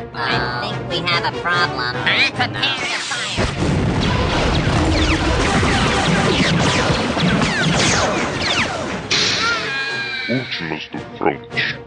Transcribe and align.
I 0.00 0.60
think 0.60 0.88
we 0.90 0.98
have 1.10 1.24
a 1.24 1.40
problem. 1.40 1.96
Últimas 10.28 10.88
do 10.88 10.98
Front. 11.16 11.78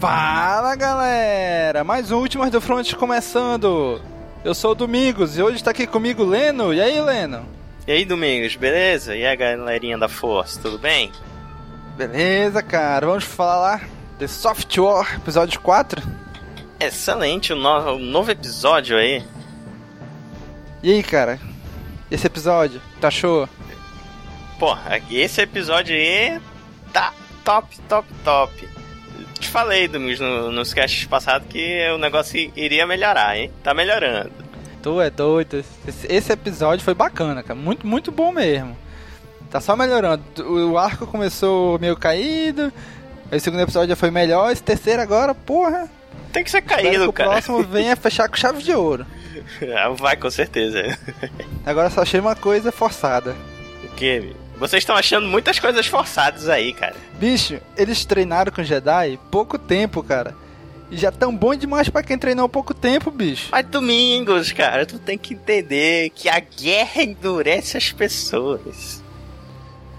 Fala 0.00 0.74
galera, 0.74 1.84
mais 1.84 2.10
um 2.10 2.18
Últimas 2.18 2.50
do 2.50 2.60
Front 2.60 2.96
começando. 2.96 4.11
Eu 4.44 4.54
sou 4.54 4.72
o 4.72 4.74
Domingos 4.74 5.38
e 5.38 5.42
hoje 5.42 5.56
está 5.56 5.70
aqui 5.70 5.86
comigo 5.86 6.24
Leno. 6.24 6.74
E 6.74 6.80
aí, 6.80 7.00
Leno? 7.00 7.46
E 7.86 7.92
aí, 7.92 8.04
Domingos, 8.04 8.56
beleza? 8.56 9.14
E 9.16 9.24
a 9.26 9.34
galerinha 9.34 9.96
da 9.98 10.08
Força, 10.08 10.60
tudo 10.60 10.78
bem? 10.78 11.12
Beleza, 11.96 12.62
cara. 12.62 13.06
Vamos 13.06 13.24
falar 13.24 13.88
de 14.18 14.26
Soft 14.26 14.76
War, 14.78 15.16
episódio 15.16 15.60
4. 15.60 16.02
Excelente, 16.80 17.52
o 17.52 17.56
no- 17.56 17.94
o 17.94 17.98
novo 17.98 18.30
episódio 18.30 18.96
aí. 18.96 19.24
E 20.82 20.92
aí, 20.92 21.02
cara? 21.02 21.38
Esse 22.10 22.26
episódio, 22.26 22.80
tá 23.00 23.10
show? 23.10 23.48
Pô, 24.58 24.76
esse 25.10 25.40
episódio 25.40 25.94
aí 25.94 26.40
tá 26.92 27.12
top, 27.44 27.78
top, 27.88 28.08
top. 28.24 28.68
Te 29.42 29.48
falei, 29.48 29.88
Domingos, 29.88 30.20
no, 30.20 30.52
nos 30.52 30.72
casts 30.72 31.04
passados 31.04 31.48
que 31.48 31.88
o 31.92 31.98
negócio 31.98 32.52
iria 32.54 32.86
melhorar, 32.86 33.36
hein? 33.36 33.50
Tá 33.62 33.74
melhorando. 33.74 34.30
Tu 34.80 35.00
é 35.00 35.10
doido. 35.10 35.64
Esse, 35.86 36.06
esse 36.12 36.32
episódio 36.32 36.84
foi 36.84 36.94
bacana, 36.94 37.42
cara. 37.42 37.58
Muito, 37.58 37.84
muito 37.86 38.12
bom 38.12 38.30
mesmo. 38.32 38.76
Tá 39.50 39.60
só 39.60 39.74
melhorando. 39.74 40.22
O, 40.38 40.70
o 40.72 40.78
arco 40.78 41.06
começou 41.08 41.76
meio 41.80 41.96
caído. 41.96 42.72
Aí 43.30 43.38
o 43.38 43.40
segundo 43.40 43.60
episódio 43.62 43.88
já 43.88 43.96
foi 43.96 44.12
melhor. 44.12 44.52
Esse 44.52 44.62
terceiro 44.62 45.02
agora, 45.02 45.34
porra. 45.34 45.90
Tem 46.32 46.44
que 46.44 46.50
ser 46.50 46.58
Espero 46.58 46.80
que 46.80 46.88
caído, 46.88 47.08
o 47.08 47.12
cara. 47.12 47.30
próximo 47.30 47.62
venha 47.66 47.96
fechar 47.96 48.28
com 48.28 48.36
chave 48.36 48.62
de 48.62 48.72
ouro. 48.72 49.04
Ah, 49.76 49.88
Vai, 49.90 50.16
com 50.16 50.30
certeza. 50.30 50.96
Agora 51.66 51.90
só 51.90 52.02
achei 52.02 52.20
uma 52.20 52.36
coisa 52.36 52.70
forçada. 52.70 53.34
O 53.84 53.88
quê? 53.96 54.32
Vocês 54.56 54.82
estão 54.82 54.94
achando 54.96 55.26
muitas 55.26 55.58
coisas 55.58 55.86
forçadas 55.86 56.48
aí, 56.48 56.72
cara. 56.72 56.94
Bicho, 57.18 57.58
eles 57.76 58.04
treinaram 58.04 58.52
com 58.52 58.62
Jedi 58.62 59.18
pouco 59.30 59.58
tempo, 59.58 60.02
cara. 60.02 60.34
E 60.90 60.96
já 60.96 61.10
tão 61.10 61.34
bom 61.34 61.54
demais 61.54 61.88
pra 61.88 62.02
quem 62.02 62.18
treinou 62.18 62.48
pouco 62.48 62.74
tempo, 62.74 63.10
bicho. 63.10 63.48
Mas 63.50 63.66
Domingos, 63.66 64.52
cara, 64.52 64.84
tu 64.84 64.98
tem 64.98 65.16
que 65.16 65.34
entender 65.34 66.10
que 66.10 66.28
a 66.28 66.38
guerra 66.38 67.02
endurece 67.02 67.76
as 67.78 67.90
pessoas. 67.90 69.02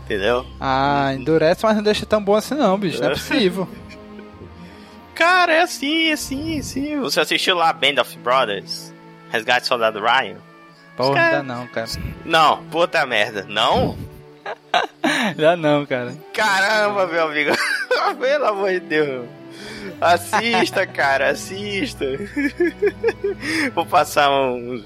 Entendeu? 0.05 0.45
Ah, 0.59 1.11
endurece, 1.15 1.65
mas 1.65 1.75
não 1.75 1.83
deixa 1.83 2.05
tão 2.05 2.23
bom 2.23 2.35
assim 2.35 2.53
não, 2.55 2.77
bicho. 2.77 3.01
Não 3.01 3.07
é 3.07 3.13
possível. 3.13 3.67
Cara, 5.15 5.53
é 5.53 5.61
assim, 5.61 6.09
é 6.09 6.13
assim, 6.13 6.55
é 6.55 6.59
assim. 6.59 6.99
Você 6.99 7.19
assistiu 7.19 7.55
lá 7.55 7.71
Band 7.71 8.01
of 8.01 8.17
Brothers? 8.17 8.91
Resgate 9.31 9.61
do 9.61 9.67
Soldado 9.67 9.99
Ryan? 9.99 10.37
Porra, 10.97 11.13
cara- 11.15 11.39
ainda 11.39 11.43
não, 11.53 11.67
cara. 11.67 11.87
Não, 12.25 12.63
puta 12.65 13.05
merda. 13.05 13.45
Não? 13.47 13.97
Ainda 15.03 15.55
não, 15.55 15.85
cara. 15.85 16.13
Caramba, 16.33 17.07
meu 17.07 17.23
amigo. 17.27 17.51
Pelo 18.19 18.45
amor 18.45 18.71
de 18.71 18.79
Deus. 18.81 19.27
Assista, 19.99 20.85
cara, 20.85 21.29
assista. 21.29 22.05
Vou 23.73 23.85
passar 23.85 24.29
uns 24.29 24.83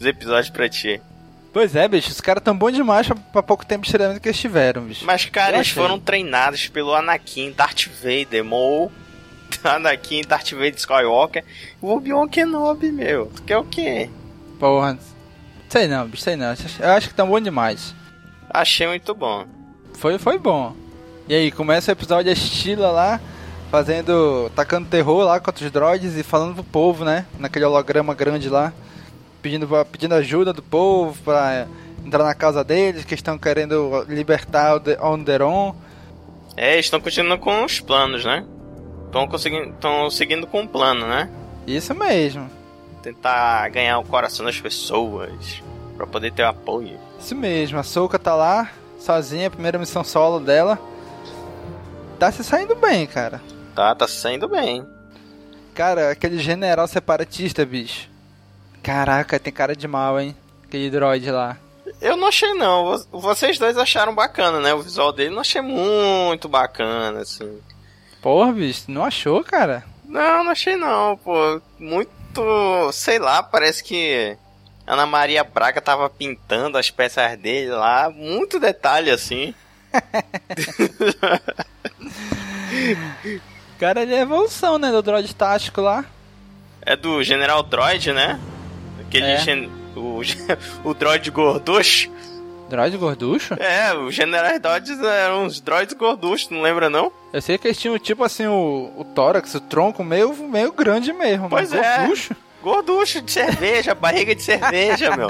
uns 0.00 0.06
episódios 0.06 0.50
pra 0.50 0.68
ti. 0.68 1.00
Pois 1.52 1.74
é, 1.74 1.88
bicho, 1.88 2.10
os 2.10 2.20
caras 2.20 2.42
tão 2.42 2.56
bons 2.56 2.72
demais 2.72 3.06
pra, 3.06 3.16
pra 3.16 3.42
pouco 3.42 3.66
tempo 3.66 3.84
de 3.84 3.90
treinamento 3.90 4.20
que 4.20 4.28
eles 4.28 4.40
tiveram, 4.40 4.82
bicho. 4.82 5.04
Mas, 5.04 5.24
cara, 5.24 5.56
eles 5.56 5.70
foram 5.70 5.98
treinados 5.98 6.68
pelo 6.68 6.94
Anakin, 6.94 7.52
Darth 7.52 7.86
Vader, 7.86 8.44
Maul, 8.44 8.92
Anakin, 9.64 10.22
Darth 10.22 10.52
Vader, 10.52 10.74
Skywalker, 10.76 11.44
o 11.80 11.90
Obi-Wan 11.90 12.28
Kenobi, 12.28 12.92
meu. 12.92 13.26
Tu 13.34 13.42
quer 13.42 13.56
o 13.58 13.64
quê? 13.64 14.08
Porra. 14.60 14.98
Sei 15.68 15.88
não, 15.88 16.06
bicho, 16.06 16.22
sei 16.22 16.36
não. 16.36 16.54
Eu 16.80 16.92
acho 16.92 17.08
que 17.08 17.14
tão 17.14 17.28
bom 17.28 17.40
demais. 17.40 17.94
Achei 18.50 18.86
muito 18.86 19.14
bom. 19.14 19.44
Foi, 19.94 20.18
foi 20.18 20.38
bom. 20.38 20.74
E 21.28 21.34
aí, 21.34 21.50
começa 21.50 21.90
o 21.90 21.92
episódio 21.92 22.30
a 22.30 22.32
Estila 22.32 22.90
lá, 22.90 23.20
fazendo. 23.70 24.50
tacando 24.54 24.88
terror 24.88 25.24
lá 25.24 25.38
contra 25.40 25.64
os 25.64 25.70
droids 25.70 26.16
e 26.16 26.22
falando 26.22 26.54
pro 26.54 26.64
povo, 26.64 27.04
né? 27.04 27.26
Naquele 27.38 27.64
holograma 27.64 28.14
grande 28.14 28.48
lá. 28.48 28.72
Pedindo, 29.42 29.68
pedindo 29.90 30.14
ajuda 30.14 30.52
do 30.52 30.62
povo 30.62 31.16
pra 31.22 31.66
entrar 32.04 32.24
na 32.24 32.34
casa 32.34 32.64
deles, 32.64 33.04
que 33.04 33.14
estão 33.14 33.38
querendo 33.38 34.04
libertar 34.08 34.76
o 34.76 34.78
De- 34.80 34.96
Onderon. 35.00 35.74
É, 36.56 36.78
estão 36.78 37.00
continuando 37.00 37.38
com 37.40 37.64
os 37.64 37.78
planos, 37.78 38.24
né? 38.24 38.44
Estão 39.06 39.28
conseguindo, 39.28 39.70
estão 39.70 40.10
seguindo 40.10 40.46
com 40.46 40.62
o 40.62 40.68
plano, 40.68 41.06
né? 41.06 41.30
Isso 41.66 41.94
mesmo. 41.94 42.50
Tentar 43.02 43.68
ganhar 43.68 43.98
o 43.98 44.04
coração 44.04 44.44
das 44.44 44.60
pessoas 44.60 45.62
pra 45.98 46.06
poder 46.06 46.32
ter 46.32 46.44
apoio. 46.44 46.98
Isso 47.20 47.34
mesmo. 47.34 47.78
A 47.78 47.82
Soka 47.82 48.18
tá 48.18 48.34
lá, 48.34 48.70
sozinha, 48.98 49.50
primeira 49.50 49.78
missão 49.78 50.02
solo 50.02 50.40
dela. 50.40 50.78
Tá 52.18 52.32
se 52.32 52.42
saindo 52.42 52.74
bem, 52.74 53.06
cara. 53.06 53.40
Tá, 53.74 53.94
tá 53.94 54.08
saindo 54.08 54.48
bem. 54.48 54.86
Cara, 55.74 56.10
aquele 56.10 56.38
general 56.38 56.86
separatista, 56.88 57.64
bicho. 57.64 58.08
Caraca, 58.82 59.38
tem 59.38 59.52
cara 59.52 59.76
de 59.76 59.86
mal, 59.86 60.18
hein? 60.18 60.34
Aquele 60.64 60.90
droid 60.90 61.30
lá. 61.30 61.56
Eu 62.00 62.16
não 62.16 62.28
achei 62.28 62.52
não. 62.54 62.96
Vo- 63.10 63.20
Vocês 63.20 63.58
dois 63.58 63.76
acharam 63.76 64.14
bacana, 64.14 64.60
né? 64.60 64.74
O 64.74 64.82
visual 64.82 65.12
dele 65.12 65.30
não 65.30 65.40
achei 65.40 65.60
muito 65.60 66.48
bacana, 66.48 67.20
assim. 67.20 67.60
Porra, 68.20 68.52
bicho, 68.52 68.84
não 68.88 69.04
achou, 69.04 69.42
cara? 69.44 69.84
Não, 70.04 70.42
não 70.44 70.50
achei 70.50 70.76
não, 70.76 71.16
pô. 71.16 71.60
Muito, 71.78 72.10
sei 72.92 73.18
lá, 73.18 73.42
parece 73.42 73.82
que 73.84 74.36
Ana 74.88 75.04
Maria 75.06 75.44
Braga 75.44 75.80
tava 75.82 76.08
pintando 76.08 76.78
as 76.78 76.90
peças 76.90 77.38
dele 77.38 77.70
lá, 77.70 78.08
muito 78.10 78.58
detalhe 78.58 79.10
assim. 79.10 79.54
Cara, 83.78 84.02
ele 84.02 84.14
é 84.14 84.20
evolução, 84.20 84.78
né? 84.78 84.90
Do 84.90 85.02
droid 85.02 85.32
tático 85.34 85.80
lá. 85.80 86.04
É 86.82 86.96
do 86.96 87.22
General 87.22 87.62
Droid, 87.62 88.12
né? 88.12 88.40
Aquele 89.00 89.26
É. 89.26 89.38
gen- 89.38 89.70
o, 89.94 90.20
o 90.84 90.94
droid 90.94 91.30
gorducho. 91.30 92.10
Droid 92.68 92.96
gorducho? 92.96 93.54
É, 93.60 93.94
os 93.94 94.14
Generais 94.14 94.60
Droids 94.60 95.00
eram 95.02 95.44
uns 95.44 95.60
droids 95.60 95.94
gorduchos, 95.94 96.50
não 96.50 96.60
lembra 96.62 96.90
não? 96.90 97.12
Eu 97.32 97.40
sei 97.40 97.56
que 97.56 97.68
eles 97.68 97.78
tinham, 97.78 97.98
tipo 97.98 98.22
assim, 98.24 98.46
o, 98.46 98.92
o 98.96 99.04
tórax, 99.04 99.54
o 99.54 99.60
tronco 99.60 100.02
meio, 100.04 100.34
meio 100.34 100.72
grande 100.72 101.12
mesmo. 101.12 101.48
Pois 101.48 101.72
mas 101.72 101.82
é. 101.84 101.98
gorducho? 101.98 102.34
Gorducho 102.62 103.22
de 103.22 103.30
cerveja, 103.30 103.94
barriga 103.94 104.34
de 104.34 104.42
cerveja, 104.42 105.16
meu. 105.16 105.28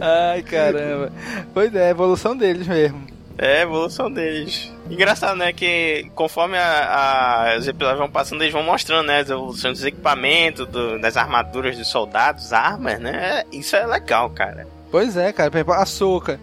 Ai, 0.00 0.42
caramba. 0.42 1.12
Pois 1.52 1.74
é, 1.74 1.86
a 1.88 1.90
evolução 1.90 2.36
deles 2.36 2.66
mesmo. 2.66 3.06
É, 3.36 3.62
evolução 3.62 4.10
deles. 4.10 4.72
Engraçado, 4.90 5.36
né? 5.36 5.52
Que 5.52 6.10
conforme 6.14 6.58
a, 6.58 7.52
a- 7.52 7.56
os 7.58 7.68
episódios 7.68 7.98
vão 8.00 8.10
passando, 8.10 8.42
eles 8.42 8.52
vão 8.52 8.62
mostrando, 8.64 9.06
né? 9.06 9.20
As 9.20 9.30
evoluções 9.30 9.74
dos 9.78 9.84
equipamentos, 9.84 10.66
do- 10.66 10.98
das 10.98 11.16
armaduras 11.16 11.76
dos 11.78 11.86
soldados, 11.88 12.52
armas, 12.52 12.98
né? 12.98 13.44
Isso 13.52 13.76
é 13.76 13.86
legal, 13.86 14.28
cara. 14.30 14.66
Pois 14.90 15.16
é, 15.16 15.32
cara. 15.32 15.50
Por 15.50 15.58
exemplo, 15.58 15.74
a 15.74 15.86
Soka. 15.86 16.40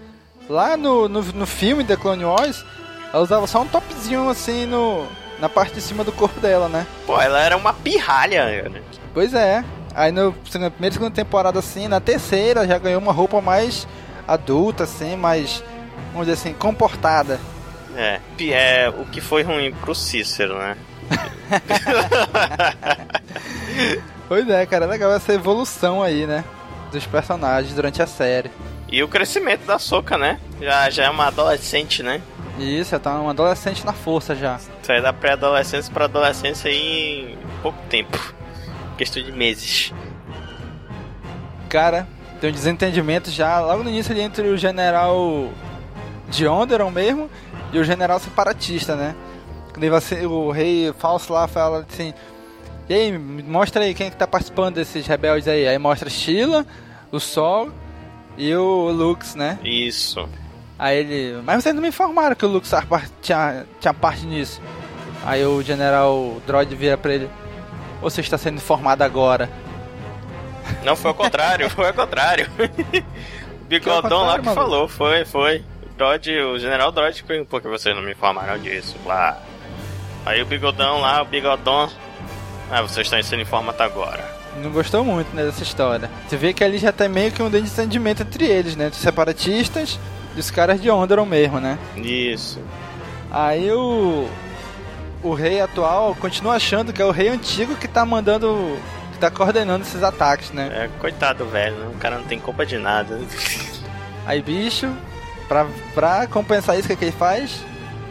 Lá 0.47 0.77
no, 0.77 1.09
no, 1.09 1.21
no 1.21 1.45
filme 1.45 1.83
The 1.83 1.97
Clone 1.97 2.23
Wars, 2.23 2.63
ela 3.11 3.23
usava 3.23 3.45
só 3.47 3.61
um 3.61 3.67
topzinho 3.67 4.29
assim 4.29 4.65
no, 4.65 5.05
na 5.39 5.49
parte 5.49 5.75
de 5.75 5.81
cima 5.81 6.03
do 6.03 6.11
corpo 6.11 6.39
dela, 6.39 6.69
né? 6.69 6.85
Pô, 7.05 7.19
ela 7.19 7.41
era 7.41 7.57
uma 7.57 7.73
pirralha, 7.73 8.69
né? 8.69 8.81
Pois 9.13 9.33
é. 9.33 9.63
Aí 9.93 10.11
no, 10.11 10.35
na 10.55 10.69
primeira 10.69 10.89
e 10.89 10.93
segunda 10.93 11.11
temporada, 11.11 11.59
assim, 11.59 11.87
na 11.87 11.99
terceira 11.99 12.67
já 12.67 12.77
ganhou 12.77 13.01
uma 13.01 13.13
roupa 13.13 13.41
mais 13.41 13.87
adulta, 14.27 14.83
assim, 14.83 15.15
mais, 15.15 15.63
vamos 16.11 16.27
dizer 16.27 16.39
assim, 16.39 16.53
comportada. 16.53 17.39
É, 17.95 18.19
é 18.49 18.89
o 18.89 19.05
que 19.05 19.21
foi 19.21 19.43
ruim 19.43 19.71
pro 19.71 19.95
Cícero, 19.95 20.57
né? 20.57 20.77
Pois 24.27 24.49
é, 24.49 24.65
cara, 24.65 24.85
é 24.85 24.87
legal 24.87 25.13
essa 25.13 25.33
evolução 25.33 26.01
aí, 26.01 26.25
né? 26.25 26.43
Dos 26.91 27.05
personagens 27.05 27.75
durante 27.75 28.01
a 28.01 28.07
série. 28.07 28.49
E 28.89 29.03
o 29.03 29.07
crescimento 29.07 29.65
da 29.65 29.77
Soca, 29.77 30.17
né? 30.17 30.39
Já, 30.59 30.89
já 30.89 31.03
é 31.05 31.09
uma 31.09 31.27
adolescente, 31.27 32.01
né? 32.01 32.21
Isso, 32.57 32.95
ela 32.95 33.03
tá 33.03 33.19
um 33.19 33.29
adolescente 33.29 33.85
na 33.85 33.93
força 33.93 34.35
já. 34.35 34.59
Sai 34.85 35.01
da 35.01 35.11
pré-adolescência 35.11 35.91
pra 35.91 36.05
adolescência 36.05 36.69
aí 36.69 37.33
em 37.33 37.61
pouco 37.63 37.79
tempo. 37.89 38.35
Questão 38.95 39.23
de 39.23 39.31
meses. 39.31 39.91
Cara, 41.67 42.07
tem 42.39 42.51
um 42.51 42.53
desentendimento 42.53 43.31
já 43.31 43.59
logo 43.61 43.81
no 43.81 43.89
início 43.89 44.11
ali 44.11 44.21
entre 44.21 44.47
o 44.47 44.55
general 44.55 45.49
de 46.29 46.45
Onderon 46.45 46.91
mesmo 46.91 47.31
e 47.73 47.79
o 47.79 47.83
general 47.83 48.19
separatista, 48.19 48.95
né? 48.95 49.15
Quando 49.73 50.29
o 50.29 50.51
rei 50.51 50.93
falso 50.99 51.33
lá 51.33 51.47
fala 51.47 51.83
assim: 51.91 52.13
E 52.87 52.93
aí, 52.93 53.17
mostra 53.17 53.85
aí 53.85 53.95
quem 53.95 54.05
é 54.05 54.09
que 54.11 54.17
tá 54.17 54.27
participando 54.27 54.75
desses 54.75 55.07
rebeldes 55.07 55.47
aí. 55.47 55.67
Aí 55.67 55.79
mostra 55.79 56.11
Sheila, 56.11 56.63
o 57.11 57.19
Sol 57.19 57.71
e 58.37 58.53
o 58.55 58.91
Lux, 58.91 59.33
né? 59.33 59.57
Isso. 59.63 60.29
Aí 60.77 60.97
ele. 60.99 61.41
Mas 61.43 61.63
vocês 61.63 61.73
não 61.73 61.81
me 61.81 61.87
informaram 61.87 62.35
que 62.35 62.45
o 62.45 62.49
Lux 62.49 62.73
Arpar 62.73 63.07
tinha, 63.21 63.65
tinha 63.79 63.93
parte 63.93 64.25
nisso. 64.25 64.61
Aí 65.25 65.45
o 65.45 65.61
general 65.61 66.41
Droid 66.45 66.75
vira 66.75 66.97
pra 66.97 67.13
ele. 67.13 67.29
Você 68.01 68.21
está 68.21 68.37
sendo 68.37 68.57
informado 68.57 69.03
agora. 69.03 69.49
Não, 70.83 70.95
foi 70.95 71.09
ao 71.09 71.15
contrário, 71.15 71.69
foi 71.69 71.87
ao 71.87 71.93
contrário. 71.93 72.49
o 73.61 73.65
Bigodão 73.65 74.23
lá 74.23 74.37
que 74.37 74.45
maluco? 74.45 74.53
falou, 74.53 74.87
foi, 74.87 75.25
foi. 75.25 75.63
O 75.83 75.97
Droid, 75.97 76.31
o 76.39 76.59
general 76.59 76.91
Droid 76.91 77.23
perguntou 77.23 77.61
que 77.61 77.67
vocês 77.67 77.95
não 77.95 78.03
me 78.03 78.11
informaram 78.11 78.59
disso, 78.59 78.95
lá. 79.05 79.37
Aí 80.25 80.41
o 80.41 80.45
Bigodão 80.45 80.99
lá, 80.99 81.21
o 81.21 81.25
Bigodão. 81.25 81.89
Ah, 82.69 82.81
vocês 82.81 83.07
estão 83.07 83.21
sendo 83.23 83.41
informados 83.43 83.79
agora. 83.79 84.23
Não 84.61 84.71
gostou 84.71 85.03
muito 85.03 85.35
né, 85.35 85.43
dessa 85.43 85.63
história. 85.63 86.09
Você 86.27 86.35
vê 86.37 86.53
que 86.53 86.63
ali 86.63 86.77
já 86.77 86.91
tem 86.91 87.07
meio 87.07 87.31
que 87.31 87.41
um 87.41 87.49
desentendimento 87.49 88.23
entre 88.23 88.45
eles, 88.45 88.75
né? 88.75 88.89
Dos 88.89 88.99
separatistas 88.99 89.99
e 90.35 90.39
os 90.39 90.51
caras 90.51 90.81
de 90.81 90.89
Onderon 90.89 91.25
mesmo, 91.25 91.59
né? 91.59 91.77
Isso. 91.95 92.59
Aí 93.31 93.71
o. 93.71 94.27
O 95.23 95.33
rei 95.33 95.59
atual 95.59 96.13
continua 96.15 96.55
achando 96.55 96.93
que 96.93 97.01
é 97.01 97.05
o 97.05 97.09
rei 97.11 97.29
antigo 97.29 97.75
que 97.75 97.87
tá 97.87 98.05
mandando. 98.05 98.77
que 99.13 99.17
tá 99.17 99.31
coordenando 99.31 99.83
esses 99.83 100.03
ataques, 100.03 100.51
né? 100.51 100.69
É, 100.71 100.89
coitado 100.99 101.45
velho, 101.45 101.75
né? 101.77 101.91
o 101.93 101.97
cara 101.97 102.17
não 102.17 102.25
tem 102.25 102.39
culpa 102.39 102.65
de 102.65 102.77
nada. 102.77 103.19
Aí, 104.25 104.41
bicho, 104.41 104.91
pra, 105.47 105.65
pra 105.93 106.27
compensar 106.27 106.77
isso, 106.77 106.85
o 106.85 106.89
que, 106.89 106.95
que 106.95 107.05
ele 107.05 107.11
faz? 107.11 107.63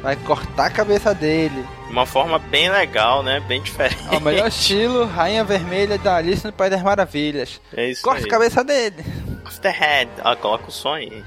Vai 0.03 0.17
cortar 0.17 0.67
a 0.67 0.71
cabeça 0.71 1.15
dele. 1.15 1.65
De 1.87 1.93
uma 1.93 2.05
forma 2.05 2.39
bem 2.39 2.69
legal, 2.69 3.23
né? 3.23 3.41
Bem 3.47 3.63
diferente. 3.63 4.07
Ao 4.09 4.21
melhor 4.21 4.49
estilo, 4.49 5.07
Rainha 5.07 5.45
Vermelha 5.45 5.97
da 5.97 6.17
Alice 6.17 6.45
no 6.45 6.53
País 6.53 6.73
das 6.73 6.83
Maravilhas. 6.83 7.61
É 7.75 7.89
isso 7.91 8.03
Corta 8.03 8.21
aí. 8.21 8.27
a 8.27 8.29
cabeça 8.31 8.63
dele. 8.65 9.05
Off 9.47 9.61
the 9.61 9.71
head. 9.71 10.11
Ah, 10.23 10.35
coloca 10.37 10.69
o 10.69 10.73
som 10.73 10.95
aí. 10.95 11.25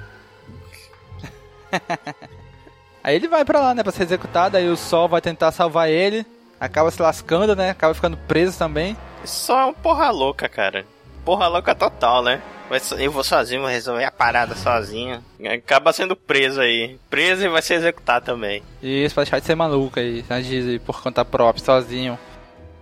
Aí 3.03 3.15
ele 3.15 3.27
vai 3.27 3.45
pra 3.45 3.59
lá, 3.59 3.73
né, 3.73 3.83
pra 3.83 3.91
ser 3.91 4.03
executado. 4.03 4.57
Aí 4.57 4.67
o 4.69 4.75
Sol 4.75 5.07
vai 5.07 5.21
tentar 5.21 5.51
salvar 5.51 5.89
ele. 5.89 6.25
Acaba 6.59 6.91
se 6.91 7.01
lascando, 7.01 7.55
né? 7.55 7.69
Acaba 7.69 7.93
ficando 7.93 8.17
preso 8.17 8.57
também. 8.57 8.97
Só 9.23 9.69
um 9.69 9.73
porra 9.73 10.09
louca, 10.09 10.49
cara. 10.49 10.85
Porra 11.23 11.47
louca 11.47 11.73
total, 11.75 12.23
né? 12.23 12.41
So- 12.81 12.95
Eu 12.99 13.11
vou 13.11 13.23
sozinho, 13.23 13.61
vou 13.61 13.69
resolver 13.69 14.03
a 14.03 14.11
parada 14.11 14.55
sozinho. 14.55 15.23
Acaba 15.53 15.93
sendo 15.93 16.15
preso 16.17 16.59
aí. 16.59 16.99
Preso 17.09 17.45
e 17.45 17.47
vai 17.47 17.61
ser 17.61 17.75
executado 17.75 18.25
também. 18.25 18.61
Isso 18.83 19.13
pra 19.15 19.23
deixar 19.23 19.39
de 19.39 19.45
ser 19.45 19.55
maluco 19.55 19.99
aí, 19.99 20.25
agir 20.29 20.67
aí 20.67 20.79
por 20.79 21.01
conta 21.01 21.23
própria, 21.23 21.63
sozinho. 21.63 22.19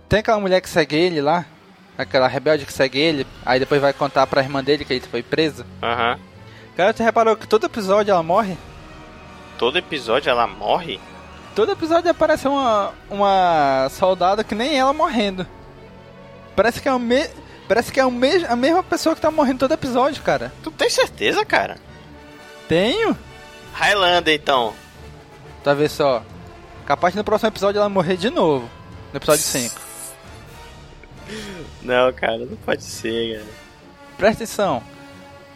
Tem 0.08 0.20
aquela 0.20 0.40
mulher 0.40 0.60
que 0.60 0.68
segue 0.68 0.96
ele 0.96 1.20
lá, 1.20 1.44
aquela 1.96 2.26
rebelde 2.26 2.66
que 2.66 2.72
segue 2.72 2.98
ele, 2.98 3.26
aí 3.44 3.60
depois 3.60 3.80
vai 3.80 3.92
contar 3.92 4.26
pra 4.26 4.42
irmã 4.42 4.62
dele 4.64 4.84
que 4.84 4.92
ele 4.94 5.06
foi 5.06 5.22
preso. 5.22 5.64
Aham. 5.82 6.18
Cara, 6.76 6.92
você 6.92 7.02
reparou 7.04 7.36
que 7.36 7.46
todo 7.46 7.66
episódio 7.66 8.10
ela 8.10 8.22
morre? 8.22 8.56
Todo 9.58 9.78
episódio 9.78 10.30
ela 10.30 10.46
morre? 10.46 11.00
Todo 11.54 11.72
episódio 11.72 12.10
aparece 12.10 12.46
uma, 12.46 12.92
uma 13.08 13.88
soldada 13.90 14.44
que 14.44 14.54
nem 14.54 14.78
ela 14.78 14.92
morrendo. 14.92 15.46
Parece 16.54 16.80
que 16.80 16.88
é, 16.88 16.92
o 16.92 16.98
me... 16.98 17.26
Parece 17.66 17.90
que 17.90 17.98
é 17.98 18.04
o 18.04 18.10
me... 18.10 18.44
a 18.44 18.54
mesma 18.54 18.82
pessoa 18.82 19.14
que 19.14 19.20
tá 19.20 19.30
morrendo 19.30 19.60
todo 19.60 19.72
episódio, 19.72 20.22
cara. 20.22 20.52
Tu 20.62 20.70
tem 20.70 20.90
certeza, 20.90 21.44
cara? 21.44 21.78
Tenho? 22.68 23.16
Highlander, 23.72 24.34
então. 24.34 24.74
Tá 25.64 25.72
vendo 25.72 25.88
só? 25.88 26.22
Capaz 26.84 27.14
de 27.14 27.18
no 27.18 27.24
próximo 27.24 27.48
episódio 27.48 27.78
ela 27.78 27.88
morrer 27.88 28.16
de 28.16 28.30
novo. 28.30 28.68
No 29.12 29.16
episódio 29.16 29.42
5. 29.42 29.80
Não, 31.82 32.12
cara, 32.12 32.38
não 32.38 32.56
pode 32.56 32.82
ser, 32.82 33.38
cara. 33.38 33.50
Presta 34.16 34.44
atenção. 34.44 34.82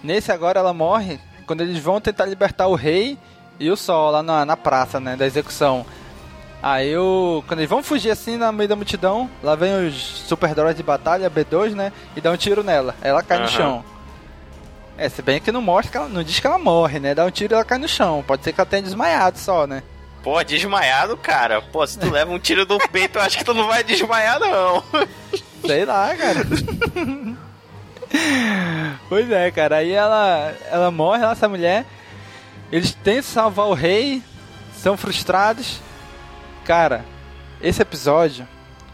Nesse 0.03 0.31
agora 0.31 0.61
ela 0.61 0.73
morre 0.73 1.19
quando 1.47 1.63
eles 1.63 1.79
vão 1.83 2.01
tentar 2.01 2.25
libertar 2.27 2.69
o 2.69 2.75
rei 2.75 3.19
e 3.61 3.71
o 3.71 3.77
sol 3.77 4.11
lá 4.11 4.23
na, 4.23 4.45
na 4.45 4.57
praça, 4.57 4.99
né, 4.99 5.15
da 5.15 5.27
execução. 5.27 5.87
Aí 6.63 6.97
o. 6.97 7.43
Quando 7.47 7.61
eles 7.61 7.71
vão 7.71 7.83
fugir 7.83 8.11
assim 8.11 8.37
no 8.37 8.53
meio 8.53 8.69
da 8.69 8.77
multidão, 8.77 9.31
lá 9.43 9.55
vem 9.55 9.87
os 9.87 9.95
super 10.27 10.55
droids 10.55 10.77
de 10.77 10.83
batalha, 10.83 11.31
B2, 11.31 11.75
né? 11.75 11.93
E 12.17 12.21
dá 12.21 12.31
um 12.31 12.37
tiro 12.37 12.63
nela. 12.63 12.95
Ela 13.01 13.23
cai 13.23 13.39
no 13.39 13.45
Aham. 13.45 13.53
chão. 13.53 13.85
É, 14.99 15.09
se 15.09 15.23
bem 15.23 15.41
que 15.41 15.51
não 15.51 15.63
mostra 15.63 15.91
que 15.91 15.97
ela. 15.97 16.09
Não 16.09 16.23
diz 16.23 16.39
que 16.39 16.47
ela 16.47 16.59
morre, 16.59 16.99
né? 16.99 17.15
Dá 17.15 17.25
um 17.25 17.31
tiro 17.31 17.53
e 17.53 17.55
ela 17.55 17.65
cai 17.65 17.79
no 17.79 17.89
chão. 17.89 18.23
Pode 18.27 18.45
ser 18.45 18.53
que 18.53 18.61
ela 18.61 18.69
tenha 18.69 18.83
desmaiado 18.83 19.39
só, 19.39 19.67
né? 19.67 19.83
Pô, 20.23 20.43
desmaiado, 20.45 21.17
cara. 21.17 21.63
Pô, 21.63 21.87
se 21.87 21.99
tu 21.99 22.11
leva 22.11 22.31
um 22.31 22.39
tiro 22.39 22.67
do 22.67 22.77
peito, 22.91 23.19
eu 23.19 23.23
acho 23.23 23.39
que 23.39 23.45
tu 23.45 23.55
não 23.55 23.67
vai 23.67 23.83
desmaiar, 23.83 24.39
não. 24.39 24.85
Sei 25.67 25.87
lá, 25.87 26.15
cara. 26.15 26.41
pois 29.09 29.31
é, 29.31 29.51
cara. 29.51 29.77
Aí 29.77 29.93
ela, 29.93 30.53
ela 30.71 30.91
morre, 30.91 31.25
essa 31.25 31.49
mulher. 31.49 31.87
Eles 32.73 32.93
tentam 32.95 33.23
salvar 33.23 33.67
o 33.67 33.75
rei, 33.75 34.23
são 34.75 34.97
frustrados. 34.97 35.81
Cara, 36.65 37.05
esse 37.61 37.83
episódio, 37.83 38.47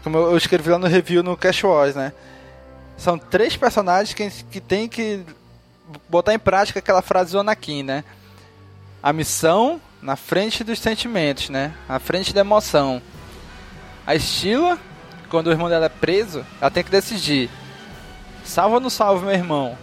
como 0.03 0.17
eu 0.17 0.37
escrevi 0.37 0.69
lá 0.69 0.79
no 0.79 0.87
review 0.87 1.21
no 1.21 1.37
Cash 1.37 1.63
Wars, 1.63 1.95
né? 1.95 2.11
São 2.97 3.17
três 3.17 3.55
personagens 3.55 4.13
que, 4.13 4.29
que 4.45 4.59
tem 4.59 4.87
que 4.87 5.23
botar 6.09 6.33
em 6.33 6.39
prática 6.39 6.79
aquela 6.79 7.01
frase 7.01 7.31
do 7.31 7.39
Anakin, 7.39 7.83
né? 7.83 8.03
A 9.01 9.13
missão 9.13 9.79
na 10.01 10.15
frente 10.15 10.63
dos 10.63 10.79
sentimentos, 10.79 11.49
né? 11.49 11.73
Na 11.87 11.99
frente 11.99 12.33
da 12.33 12.41
emoção. 12.41 13.01
A 14.05 14.15
Estila, 14.15 14.79
quando 15.29 15.47
o 15.47 15.51
irmão 15.51 15.69
dela 15.69 15.85
é 15.85 15.89
preso, 15.89 16.45
ela 16.59 16.71
tem 16.71 16.83
que 16.83 16.89
decidir: 16.89 17.49
salva 18.43 18.75
ou 18.75 18.81
não 18.81 18.89
salva 18.89 19.25
meu 19.25 19.35
irmão? 19.35 19.77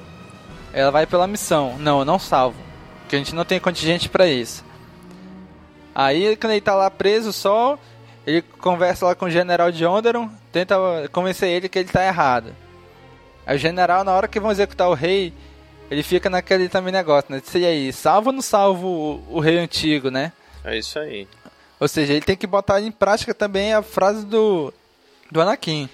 Ela 0.73 0.91
vai 0.91 1.07
pela 1.07 1.27
missão: 1.27 1.77
não, 1.79 2.01
eu 2.01 2.05
não 2.05 2.19
salvo, 2.19 2.59
porque 3.05 3.17
a 3.17 3.19
gente 3.19 3.35
não 3.35 3.45
tem 3.45 3.61
contingente 3.61 4.09
pra 4.09 4.27
isso. 4.27 4.65
Aí, 5.95 6.37
quando 6.37 6.53
ele 6.53 6.61
tá 6.61 6.75
lá 6.75 6.91
preso 6.91 7.33
só, 7.33 7.79
ele 8.27 8.43
conversa 8.43 9.07
lá 9.07 9.15
com 9.15 9.27
o 9.27 9.31
general 9.31 9.71
de 9.71 9.85
Onderon, 9.85 10.29
tenta 10.51 10.77
convencer 11.13 11.51
ele 11.51 11.69
que 11.69 11.79
ele 11.79 11.89
tá 11.89 12.05
errado. 12.05 12.55
Aí 13.47 13.57
o 13.57 13.59
general, 13.59 14.03
na 14.03 14.13
hora 14.13 14.27
que 14.27 14.41
vão 14.41 14.51
executar 14.51 14.89
o 14.89 14.95
rei, 14.95 15.33
ele 15.91 16.03
fica 16.03 16.31
naquele 16.31 16.69
também 16.69 16.93
negócio, 16.93 17.31
né? 17.31 17.43
E 17.55 17.67
aí, 17.67 17.93
salva 17.93 18.31
ou 18.31 18.33
não 18.33 18.43
salva 18.43 18.87
o, 18.87 19.23
o 19.29 19.39
rei 19.39 19.59
antigo, 19.59 20.11
né? 20.11 20.33
É 20.65 20.79
isso 20.79 20.99
aí. 20.99 21.29
Ou 21.79 21.87
seja, 21.87 22.15
ele 22.15 22.25
tem 22.25 22.37
que 22.37 22.47
botar 22.47 22.81
em 22.81 22.91
prática 22.91 23.35
também 23.35 23.75
a 23.75 23.83
frase 23.83 24.25
do, 24.25 24.73
do 25.31 25.41
Anakin. 25.41 25.89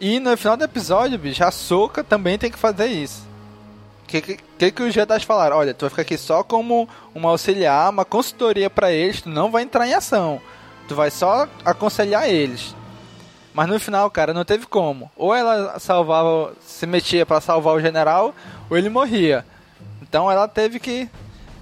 E 0.00 0.20
no 0.20 0.36
final 0.36 0.56
do 0.56 0.64
episódio, 0.64 1.18
bicho, 1.18 1.42
a 1.42 1.50
Soka 1.50 2.04
também 2.04 2.38
tem 2.38 2.50
que 2.50 2.58
fazer 2.58 2.86
isso. 2.86 3.28
Que, 4.10 4.20
que, 4.58 4.72
que, 4.72 4.82
os 4.82 4.92
Jedi 4.92 5.24
falaram? 5.24 5.56
Olha, 5.56 5.72
tu 5.72 5.82
vai 5.82 5.90
ficar 5.90 6.02
aqui 6.02 6.18
só 6.18 6.42
como 6.42 6.88
uma 7.14 7.30
auxiliar, 7.30 7.90
uma 7.90 8.04
consultoria 8.04 8.68
pra 8.68 8.90
eles, 8.90 9.22
tu 9.22 9.28
não 9.28 9.52
vai 9.52 9.62
entrar 9.62 9.86
em 9.86 9.94
ação. 9.94 10.42
Tu 10.88 10.96
vai 10.96 11.12
só 11.12 11.46
aconselhar 11.64 12.28
eles. 12.28 12.74
Mas 13.54 13.68
no 13.68 13.78
final, 13.78 14.10
cara, 14.10 14.34
não 14.34 14.44
teve 14.44 14.66
como. 14.66 15.08
Ou 15.16 15.32
ela 15.32 15.78
salvava, 15.78 16.52
se 16.60 16.86
metia 16.86 17.24
pra 17.24 17.40
salvar 17.40 17.72
o 17.76 17.80
general, 17.80 18.34
ou 18.68 18.76
ele 18.76 18.88
morria. 18.88 19.46
Então 20.02 20.28
ela 20.28 20.48
teve 20.48 20.80
que 20.80 21.08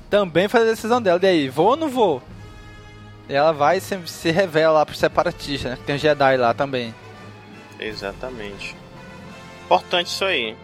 também 0.09 0.49
fazer 0.49 0.69
a 0.69 0.73
decisão 0.73 1.03
dela. 1.03 1.21
E 1.23 1.27
aí, 1.27 1.49
vou 1.51 1.67
ou 1.67 1.77
não 1.77 1.91
vou? 1.91 2.23
E 3.29 3.35
ela 3.35 3.53
vai 3.53 3.77
e 3.77 3.81
se, 3.83 3.99
se 4.07 4.31
revela 4.31 4.79
lá 4.79 4.87
pro 4.87 4.97
separatista, 4.97 5.69
né? 5.69 5.77
Que 5.77 5.83
tem 5.83 5.97
um 5.97 5.99
Jedi 5.99 6.39
lá 6.39 6.55
também. 6.55 6.95
Exatamente. 7.79 8.75
Importante 9.67 10.07
isso 10.07 10.25
aí. 10.25 10.57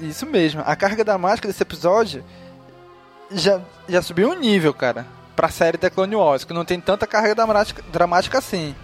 Isso 0.00 0.26
mesmo. 0.26 0.62
A 0.66 0.74
carga 0.76 1.04
dramática 1.04 1.46
desse 1.48 1.62
episódio 1.62 2.24
já, 3.30 3.60
já 3.88 4.02
subiu 4.02 4.30
um 4.30 4.34
nível, 4.34 4.74
cara. 4.74 5.06
Pra 5.36 5.48
série 5.48 5.76
da 5.78 5.90
Clone 5.90 6.14
Wars, 6.16 6.44
que 6.44 6.52
não 6.52 6.64
tem 6.64 6.80
tanta 6.80 7.06
carga 7.06 7.34
dramática, 7.34 7.82
dramática 7.90 8.38
assim. 8.38 8.74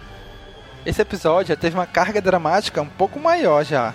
Esse 0.85 1.01
episódio 1.01 1.49
já 1.49 1.55
teve 1.55 1.75
uma 1.77 1.85
carga 1.85 2.21
dramática 2.21 2.81
um 2.81 2.87
pouco 2.87 3.19
maior 3.19 3.63
já. 3.63 3.93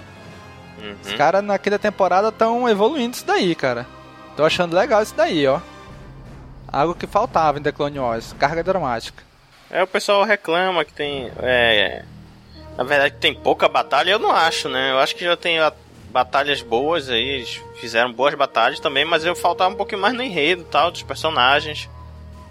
Os 1.03 1.11
Uhum. 1.11 1.17
caras 1.19 1.43
na 1.43 1.59
quinta 1.59 1.79
temporada 1.79 2.29
estão 2.29 2.69
evoluindo 2.69 3.17
isso 3.17 3.27
daí, 3.27 3.55
cara. 3.55 3.87
Tô 4.37 4.45
achando 4.45 4.77
legal 4.77 5.03
isso 5.03 5.15
daí, 5.17 5.47
ó. 5.47 5.61
Algo 6.69 6.95
que 6.95 7.07
faltava 7.07 7.59
em 7.59 7.63
The 7.63 7.73
Clone 7.73 7.99
Wars, 7.99 8.35
carga 8.39 8.63
dramática. 8.63 9.23
É, 9.71 9.83
o 9.83 9.87
pessoal 9.87 10.23
reclama 10.25 10.85
que 10.85 10.93
tem. 10.93 11.31
É. 11.39 12.05
Na 12.77 12.85
verdade, 12.85 13.15
tem 13.19 13.35
pouca 13.35 13.69
batalha, 13.69 14.11
eu 14.11 14.19
não 14.19 14.31
acho, 14.31 14.69
né? 14.69 14.93
Eu 14.93 14.99
acho 14.99 15.17
que 15.17 15.25
já 15.25 15.37
tem 15.37 15.59
a- 15.59 15.73
batalhas 16.17 16.63
boas 16.63 17.11
aí, 17.11 17.23
eles 17.23 17.61
fizeram 17.75 18.11
boas 18.11 18.35
batalhas 18.35 18.81
também, 18.81 19.05
mas 19.05 19.23
eu 19.25 19.37
faltava 19.37 19.75
um 19.75 19.77
pouquinho 19.77 20.01
mais 20.01 20.15
no 20.15 20.23
enredo 20.23 20.63
e 20.63 20.65
tal, 20.65 20.91
dos 20.91 21.03
personagens. 21.03 21.91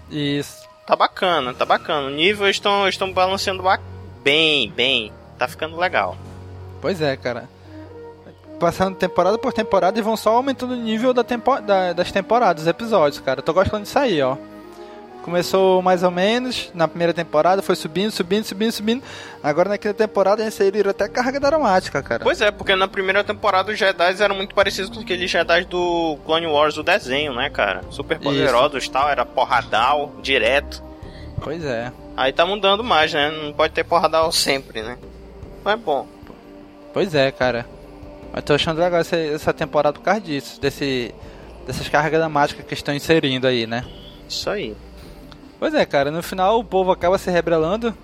Isso. 0.08 0.64
Tá 0.86 0.94
bacana, 0.94 1.52
tá 1.52 1.64
bacana. 1.64 2.06
O 2.06 2.10
nível 2.10 2.48
estão 2.48 2.86
estão 2.88 3.12
balanceando 3.12 3.64
ba- 3.64 3.80
bem, 4.22 4.70
bem. 4.70 5.12
Tá 5.36 5.48
ficando 5.48 5.76
legal. 5.76 6.16
Pois 6.80 7.02
é, 7.02 7.16
cara. 7.16 7.48
Passando 8.60 8.96
temporada 8.96 9.36
por 9.36 9.52
temporada 9.52 9.98
e 9.98 10.02
vão 10.02 10.16
só 10.16 10.36
aumentando 10.36 10.74
o 10.74 10.76
nível 10.76 11.12
da 11.12 11.24
tempo, 11.24 11.60
da- 11.60 11.92
das 11.92 12.12
temporadas, 12.12 12.62
dos 12.62 12.70
episódios, 12.70 13.20
cara. 13.20 13.40
Eu 13.40 13.44
tô 13.44 13.52
gostando 13.52 13.82
disso 13.82 13.98
aí, 13.98 14.22
ó. 14.22 14.36
Começou 15.26 15.82
mais 15.82 16.04
ou 16.04 16.10
menos 16.12 16.70
na 16.72 16.86
primeira 16.86 17.12
temporada, 17.12 17.60
foi 17.60 17.74
subindo, 17.74 18.12
subindo, 18.12 18.44
subindo, 18.44 18.70
subindo. 18.70 19.02
Agora 19.42 19.68
na 19.68 19.76
quinta 19.76 19.92
temporada 19.92 20.46
inseriram 20.46 20.92
até 20.92 21.08
carga 21.08 21.40
dramática, 21.40 22.00
cara. 22.00 22.22
Pois 22.22 22.40
é, 22.40 22.52
porque 22.52 22.76
na 22.76 22.86
primeira 22.86 23.24
temporada 23.24 23.72
os 23.72 23.76
Jedi 23.76 24.22
eram 24.22 24.36
muito 24.36 24.54
parecidos 24.54 24.88
com 24.88 25.02
aqueles 25.02 25.28
Jedi 25.28 25.64
do 25.64 26.16
Clone 26.24 26.46
Wars 26.46 26.76
do 26.76 26.84
desenho, 26.84 27.34
né, 27.34 27.50
cara? 27.50 27.82
Super 27.90 28.20
poderosos 28.20 28.84
e 28.84 28.88
tal, 28.88 29.08
era 29.08 29.26
porradal, 29.26 30.12
direto. 30.22 30.80
Pois 31.42 31.64
é. 31.64 31.90
Aí 32.16 32.32
tá 32.32 32.46
mudando 32.46 32.84
mais, 32.84 33.12
né? 33.12 33.28
Não 33.28 33.52
pode 33.52 33.72
ter 33.72 33.82
porradal 33.82 34.30
sempre, 34.30 34.80
né? 34.80 34.96
Mas 35.64 35.74
é 35.74 35.76
bom. 35.76 36.06
Pois 36.94 37.16
é, 37.16 37.32
cara. 37.32 37.66
Mas 38.32 38.44
tô 38.44 38.54
achando 38.54 38.80
legal 38.80 39.00
essa, 39.00 39.16
essa 39.16 39.52
temporada 39.52 39.98
por 39.98 40.04
causa 40.04 40.20
disso, 40.20 40.60
desse, 40.60 41.12
dessas 41.66 41.88
cargas 41.88 42.20
dramáticas 42.20 42.64
que 42.64 42.74
estão 42.74 42.94
inserindo 42.94 43.48
aí, 43.48 43.66
né? 43.66 43.84
Isso 44.28 44.48
aí. 44.48 44.76
Pois 45.58 45.74
é, 45.74 45.84
cara, 45.86 46.10
no 46.10 46.22
final 46.22 46.58
o 46.58 46.64
povo 46.64 46.92
acaba 46.92 47.18
se 47.18 47.30
rebelando 47.30 47.94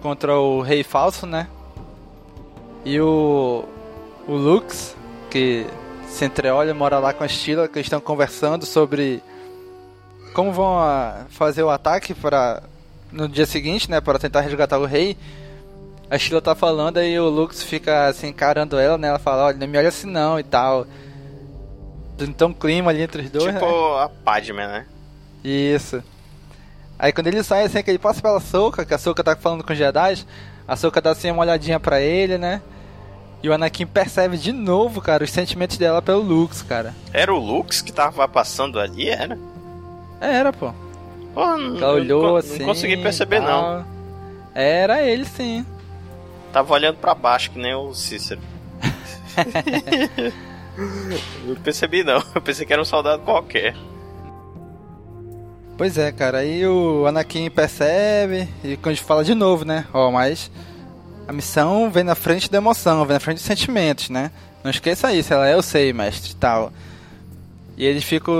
contra 0.00 0.38
o 0.38 0.60
Rei 0.60 0.82
Falso, 0.82 1.26
né? 1.26 1.48
E 2.84 3.00
o. 3.00 3.64
O 4.28 4.34
Lux, 4.34 4.94
que 5.30 5.66
se 6.06 6.24
entreolha, 6.24 6.72
mora 6.72 6.98
lá 6.98 7.12
com 7.12 7.24
a 7.24 7.28
Stila, 7.28 7.66
que 7.66 7.80
estão 7.80 8.00
conversando 8.00 8.64
sobre 8.64 9.22
como 10.32 10.52
vão 10.52 10.78
a, 10.78 11.24
fazer 11.30 11.62
o 11.62 11.70
ataque 11.70 12.14
para 12.14 12.62
no 13.10 13.28
dia 13.28 13.46
seguinte, 13.46 13.90
né, 13.90 14.00
para 14.00 14.18
tentar 14.18 14.40
resgatar 14.42 14.78
o 14.78 14.84
rei. 14.84 15.16
A 16.08 16.18
Sheila 16.18 16.40
tá 16.40 16.54
falando 16.54 16.98
aí 16.98 17.18
o 17.18 17.28
Lux 17.28 17.62
fica 17.62 18.06
assim 18.06 18.28
encarando 18.28 18.78
ela, 18.78 18.98
né? 18.98 19.08
Ela 19.08 19.18
fala, 19.18 19.46
olha, 19.46 19.56
não 19.56 19.66
me 19.66 19.78
olha 19.78 19.88
assim 19.88 20.08
não 20.08 20.38
e 20.38 20.42
tal. 20.42 20.86
Então 22.18 22.52
clima 22.52 22.90
ali 22.90 23.02
entre 23.02 23.22
os 23.22 23.30
dois, 23.30 23.54
tipo 23.54 23.64
né? 23.64 24.04
a 24.04 24.10
Padme, 24.24 24.58
né? 24.58 24.86
Isso. 25.42 26.02
Aí 27.00 27.12
quando 27.14 27.28
ele 27.28 27.42
sai 27.42 27.64
assim, 27.64 27.82
que 27.82 27.90
ele 27.90 27.98
passa 27.98 28.20
pela 28.20 28.38
Soca, 28.40 28.84
que 28.84 28.92
a 28.92 28.98
Soca 28.98 29.24
tá 29.24 29.34
falando 29.34 29.64
com 29.64 29.72
os 29.72 29.78
Jedi, 29.78 30.22
a 30.68 30.76
Soca 30.76 31.00
dá 31.00 31.12
assim 31.12 31.30
uma 31.30 31.40
olhadinha 31.40 31.80
pra 31.80 31.98
ele, 31.98 32.36
né? 32.36 32.60
E 33.42 33.48
o 33.48 33.54
Anakin 33.54 33.86
percebe 33.86 34.36
de 34.36 34.52
novo, 34.52 35.00
cara, 35.00 35.24
os 35.24 35.30
sentimentos 35.30 35.78
dela 35.78 36.02
pelo 36.02 36.20
Lux, 36.20 36.60
cara. 36.60 36.94
Era 37.10 37.32
o 37.32 37.38
Lux 37.38 37.80
que 37.80 37.90
tava 37.90 38.28
passando 38.28 38.78
ali, 38.78 39.08
era? 39.08 39.38
Era, 40.20 40.52
pô. 40.52 40.74
Não, 41.34 41.78
Ela 41.78 41.92
olhou 41.92 42.22
não, 42.22 42.36
assim. 42.36 42.58
não 42.58 42.66
consegui 42.66 42.98
perceber, 42.98 43.40
tal. 43.40 43.78
não. 43.78 43.86
Era 44.54 45.02
ele 45.02 45.24
sim. 45.24 45.64
Tava 46.52 46.74
olhando 46.74 46.98
pra 46.98 47.14
baixo, 47.14 47.50
que 47.52 47.58
nem 47.58 47.74
o 47.74 47.94
Cícero. 47.94 48.42
não 51.46 51.54
percebi, 51.56 52.04
não. 52.04 52.22
Eu 52.34 52.42
pensei 52.42 52.66
que 52.66 52.72
era 52.74 52.82
um 52.82 52.84
soldado 52.84 53.22
qualquer. 53.22 53.74
Pois 55.80 55.96
é, 55.96 56.12
cara, 56.12 56.40
aí 56.40 56.66
o 56.66 57.06
Anakin 57.06 57.48
percebe 57.48 58.46
e 58.62 58.76
quando 58.76 58.98
fala 58.98 59.24
de 59.24 59.34
novo, 59.34 59.64
né? 59.64 59.86
Ó, 59.94 60.10
mas 60.10 60.50
a 61.26 61.32
missão 61.32 61.90
vem 61.90 62.04
na 62.04 62.14
frente 62.14 62.50
da 62.50 62.58
emoção, 62.58 63.02
vem 63.06 63.14
na 63.14 63.18
frente 63.18 63.38
dos 63.38 63.46
sentimentos, 63.46 64.10
né? 64.10 64.30
Não 64.62 64.70
esqueça 64.70 65.10
isso, 65.14 65.32
ela 65.32 65.48
é 65.48 65.54
eu 65.54 65.62
sei, 65.62 65.90
mestre, 65.94 66.36
tal. 66.36 66.70
E 67.78 67.86
eles 67.86 68.04
ficam 68.04 68.34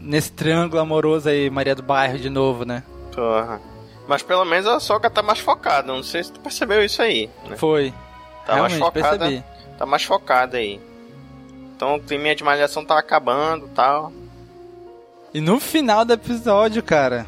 nesse 0.00 0.32
triângulo 0.32 0.82
amoroso 0.82 1.28
aí, 1.28 1.48
Maria 1.48 1.76
do 1.76 1.84
Bairro 1.84 2.18
de 2.18 2.28
novo, 2.28 2.64
né? 2.64 2.82
Porra. 3.14 3.60
Mas 4.08 4.24
pelo 4.24 4.44
menos 4.44 4.66
a 4.66 4.80
Soca 4.80 5.08
tá 5.08 5.22
mais 5.22 5.38
focada. 5.38 5.86
Não 5.86 6.02
sei 6.02 6.24
se 6.24 6.32
tu 6.32 6.40
percebeu 6.40 6.84
isso 6.84 7.00
aí. 7.00 7.30
Né? 7.48 7.56
Foi. 7.58 7.94
Tá 8.44 8.56
mais 8.56 8.72
Realmente, 8.72 8.78
focada. 8.80 9.18
percebi. 9.18 9.44
Tá 9.78 9.86
mais 9.86 10.02
focada 10.02 10.56
aí. 10.56 10.80
Então 11.76 11.94
o 11.94 12.00
clima 12.00 12.34
de 12.34 12.42
malhação 12.42 12.84
tá 12.84 12.98
acabando 12.98 13.66
e 13.66 13.70
tal. 13.70 14.12
E 15.34 15.40
no 15.40 15.58
final 15.58 16.04
do 16.04 16.12
episódio, 16.12 16.82
cara, 16.82 17.26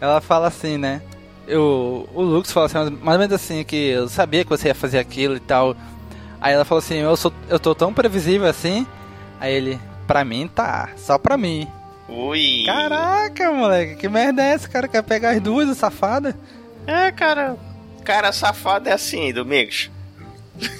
ela 0.00 0.20
fala 0.20 0.48
assim, 0.48 0.78
né? 0.78 1.02
Eu, 1.46 2.08
o 2.14 2.22
Lux 2.22 2.50
fala 2.50 2.66
assim, 2.66 2.78
mais 3.02 3.16
ou 3.16 3.18
menos 3.18 3.32
assim, 3.32 3.62
que 3.64 3.76
eu 3.76 4.08
sabia 4.08 4.44
que 4.44 4.50
você 4.50 4.68
ia 4.68 4.74
fazer 4.74 4.98
aquilo 4.98 5.36
e 5.36 5.40
tal. 5.40 5.76
Aí 6.40 6.54
ela 6.54 6.64
falou 6.64 6.78
assim, 6.78 6.96
eu, 6.96 7.16
sou, 7.16 7.32
eu 7.48 7.58
tô 7.58 7.74
tão 7.74 7.92
previsível 7.92 8.48
assim. 8.48 8.86
Aí 9.38 9.52
ele, 9.52 9.78
pra 10.06 10.24
mim 10.24 10.48
tá, 10.48 10.90
só 10.96 11.18
pra 11.18 11.36
mim. 11.36 11.68
Ui. 12.08 12.64
Caraca, 12.64 13.52
moleque, 13.52 13.96
que 13.96 14.08
merda 14.08 14.42
é 14.42 14.52
essa? 14.52 14.66
O 14.66 14.70
cara 14.70 14.88
quer 14.88 15.02
pegar 15.02 15.30
as 15.30 15.40
duas, 15.40 15.76
safada? 15.76 16.36
É, 16.86 17.10
cara. 17.12 17.56
Cara 18.04 18.32
safado 18.32 18.88
é 18.88 18.92
assim, 18.92 19.32
Domingos. 19.32 19.90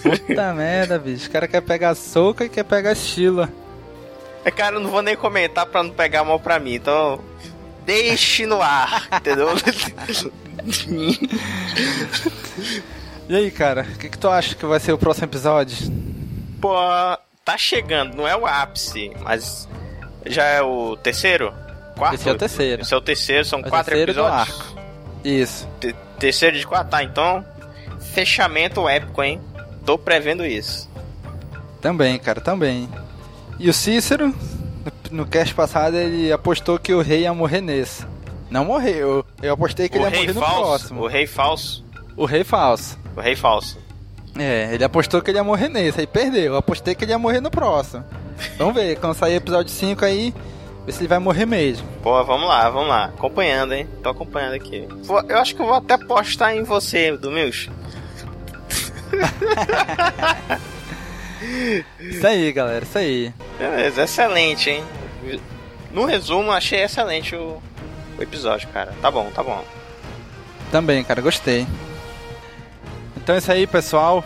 Puta 0.03 0.53
merda, 0.55 0.99
bicho. 0.99 1.29
O 1.29 1.31
cara 1.31 1.49
quer 1.49 1.61
pegar 1.61 1.91
a 1.91 1.95
soca 1.95 2.45
e 2.45 2.49
quer 2.49 2.65
pegar 2.65 2.91
a 2.91 2.95
Sheila. 2.95 3.51
É, 4.45 4.51
cara, 4.51 4.77
eu 4.77 4.81
não 4.81 4.91
vou 4.91 5.01
nem 5.03 5.17
comentar 5.17 5.65
pra 5.67 5.83
não 5.83 5.91
pegar 5.91 6.23
mal 6.25 6.39
pra 6.39 6.59
mim. 6.59 6.75
Então, 6.75 7.19
deixe 7.87 8.45
no 8.47 8.61
ar, 8.61 9.09
entendeu? 9.13 9.49
E 13.29 13.35
aí, 13.35 13.51
cara, 13.51 13.83
o 13.83 13.99
que, 13.99 14.09
que 14.11 14.19
tu 14.19 14.29
acha 14.29 14.55
que 14.55 14.67
vai 14.67 14.79
ser 14.79 14.93
o 14.93 14.99
próximo 14.99 15.25
episódio? 15.27 15.77
Pô, 16.61 16.75
tá 17.45 17.57
chegando. 17.57 18.15
Não 18.17 18.29
é 18.29 18.37
o 18.37 18.47
ápice, 18.47 19.11
mas 19.23 19.67
já 20.27 20.45
é 20.45 20.61
o 20.63 20.95
terceiro? 20.97 21.53
Quarto? 21.97 22.15
Esse 22.17 22.29
é 22.29 22.33
o 22.33 22.37
terceiro. 22.37 22.83
Esse 22.83 22.93
é 22.93 22.97
o 22.97 23.01
terceiro, 23.01 23.45
são 23.47 23.61
É 23.61 23.63
o 23.67 23.71
quatro 23.71 23.87
terceiro 23.95 24.13
do 24.13 24.21
episódios. 24.21 24.49
arco. 24.61 24.79
Isso. 25.25 25.69
Te- 25.81 25.95
terceiro 26.19 26.59
de 26.59 26.67
quatro, 26.67 26.91
tá? 26.91 27.03
Então, 27.03 27.43
fechamento 28.13 28.87
épico, 28.89 29.23
hein? 29.23 29.41
Tô 29.87 29.97
prevendo 29.97 30.45
isso. 30.45 30.91
Também, 31.81 32.19
cara, 32.19 32.41
também. 32.43 32.89
E 33.59 33.69
o 33.69 33.73
Cícero, 33.75 34.29
no, 34.29 35.19
no 35.19 35.27
cast 35.27 35.55
passado, 35.55 35.97
ele 35.97 36.33
apostou 36.33 36.79
que 36.79 36.93
o 36.93 37.01
rei 37.01 37.21
ia 37.23 37.33
morrer 37.35 37.61
nesse. 37.61 38.05
Não 38.51 38.65
morreu. 38.65 39.25
Eu 39.43 39.55
apostei 39.55 39.89
que 39.89 39.97
o 39.99 40.01
ele 40.07 40.17
ia 40.17 40.21
morrer 40.21 40.33
no 40.35 40.41
falso, 40.41 40.61
próximo. 40.63 41.01
o 41.03 41.07
rei 41.07 41.27
falso, 41.27 41.85
O 42.17 42.25
rei 42.25 42.45
falso. 42.45 42.99
o 43.17 43.21
rei 43.21 43.37
falso. 43.37 43.79
É, 44.37 44.71
ele 44.75 44.83
apostou 44.85 45.23
que 45.23 45.31
ele 45.31 45.39
ia 45.39 45.45
morrer 45.45 45.69
nesse, 45.69 46.01
aí 46.01 46.07
perdeu. 46.07 46.53
Eu 46.55 46.57
apostei 46.57 46.95
que 46.95 47.05
ele 47.05 47.13
ia 47.13 47.19
morrer 47.19 47.41
no 47.41 47.51
próximo. 47.51 48.05
Vamos 48.59 48.75
ver, 48.75 48.97
quando 48.99 49.15
sair 49.15 49.35
episódio 49.37 49.73
5 49.73 50.05
aí, 50.05 50.35
ver 50.85 50.93
se 50.93 51.01
ele 51.01 51.09
vai 51.09 51.21
morrer 51.21 51.47
mesmo. 51.47 51.87
Pô, 52.03 52.23
vamos 52.25 52.49
lá, 52.49 52.69
vamos 52.69 52.89
lá. 52.89 53.05
Acompanhando, 53.07 53.75
hein? 53.75 53.89
Tô 54.03 54.09
acompanhando 54.11 54.55
aqui. 54.55 54.89
Eu 55.29 55.39
acho 55.39 55.55
que 55.55 55.63
eu 55.63 55.67
vou 55.67 55.77
até 55.77 55.97
postar 55.97 56.55
em 56.57 56.65
você, 56.65 57.17
Domingos. 57.17 57.71
Isso 62.01 62.27
aí, 62.27 62.51
galera, 62.53 62.85
isso 62.85 62.99
aí. 62.99 63.33
Beleza, 63.59 64.03
excelente, 64.03 64.71
hein? 64.71 64.85
No 65.93 66.05
resumo, 66.05 66.51
achei 66.51 66.83
excelente 66.83 67.37
o, 67.37 67.63
o 68.19 68.23
episódio, 68.23 68.69
cara. 68.69 68.93
Tá 69.01 69.11
bom, 69.11 69.31
tá 69.35 69.43
bom. 69.43 69.65
Também, 70.71 71.05
cara, 71.05 71.21
gostei. 71.21 71.67
Então 73.17 73.35
é 73.35 73.39
isso 73.39 73.53
aí, 73.53 73.67
pessoal. 73.67 74.25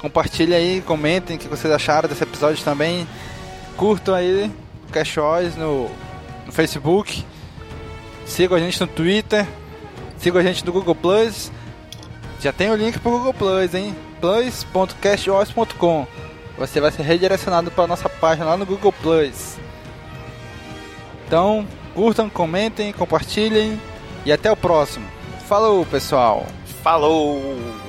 Compartilhem 0.00 0.56
aí, 0.56 0.80
comentem 0.82 1.36
o 1.36 1.38
que 1.38 1.48
vocês 1.48 1.72
acharam 1.72 2.08
desse 2.08 2.22
episódio 2.22 2.62
também. 2.64 3.06
Curtam 3.76 4.14
aí 4.14 4.50
o 4.88 4.92
Cash 4.92 5.16
Oz 5.18 5.56
no, 5.56 5.88
no 6.44 6.52
Facebook. 6.52 7.24
Sigam 8.26 8.56
a 8.56 8.60
gente 8.60 8.80
no 8.80 8.86
Twitter. 8.86 9.46
Sigam 10.18 10.40
a 10.40 10.44
gente 10.44 10.66
no 10.66 10.72
Google 10.72 10.94
Plus. 10.94 11.52
Já 12.40 12.52
tem 12.52 12.70
o 12.70 12.76
link 12.76 12.98
pro 12.98 13.12
Google 13.12 13.34
Plus, 13.34 13.74
hein? 13.74 13.94
plus.castoz.com. 14.20 16.06
Você 16.58 16.80
vai 16.80 16.90
ser 16.90 17.02
redirecionado 17.02 17.70
para 17.70 17.86
nossa 17.86 18.08
página 18.08 18.46
lá 18.46 18.56
no 18.56 18.66
Google 18.66 18.92
Plus. 18.92 19.56
Então, 21.26 21.66
curtam, 21.94 22.28
comentem, 22.28 22.92
compartilhem 22.92 23.80
e 24.24 24.32
até 24.32 24.50
o 24.50 24.56
próximo. 24.56 25.06
Falou, 25.46 25.86
pessoal! 25.86 26.46
Falou! 26.82 27.87